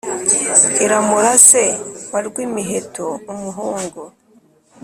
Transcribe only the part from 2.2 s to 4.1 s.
rwimiheto umuhungu,